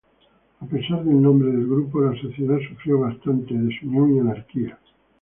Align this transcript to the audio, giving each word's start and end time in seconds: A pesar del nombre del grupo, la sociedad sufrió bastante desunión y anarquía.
A 0.61 0.65
pesar 0.65 1.05
del 1.05 1.21
nombre 1.21 1.51
del 1.51 1.67
grupo, 1.67 2.01
la 2.01 2.19
sociedad 2.19 2.57
sufrió 2.67 3.01
bastante 3.01 3.53
desunión 3.53 4.15
y 4.15 4.19
anarquía. 4.21 4.79